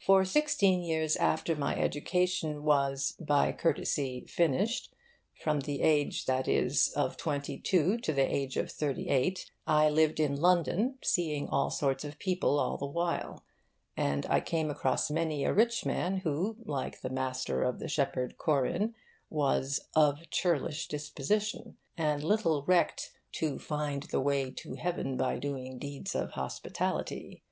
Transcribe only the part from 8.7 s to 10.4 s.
thirty eight, I lived in